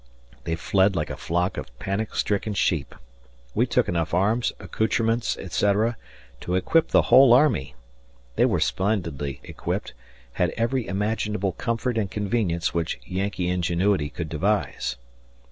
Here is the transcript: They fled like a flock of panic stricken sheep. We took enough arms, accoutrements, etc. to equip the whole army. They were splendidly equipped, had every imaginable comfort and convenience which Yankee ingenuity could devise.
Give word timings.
They 0.45 0.55
fled 0.55 0.95
like 0.95 1.11
a 1.11 1.15
flock 1.15 1.57
of 1.57 1.77
panic 1.77 2.15
stricken 2.15 2.55
sheep. 2.55 2.95
We 3.53 3.67
took 3.67 3.87
enough 3.87 4.15
arms, 4.15 4.51
accoutrements, 4.59 5.37
etc. 5.37 5.95
to 6.39 6.55
equip 6.55 6.87
the 6.87 7.03
whole 7.03 7.33
army. 7.33 7.75
They 8.35 8.45
were 8.45 8.59
splendidly 8.59 9.41
equipped, 9.43 9.93
had 10.33 10.55
every 10.57 10.87
imaginable 10.87 11.51
comfort 11.51 11.99
and 11.99 12.09
convenience 12.09 12.73
which 12.73 12.99
Yankee 13.05 13.47
ingenuity 13.47 14.09
could 14.09 14.27
devise. 14.29 14.95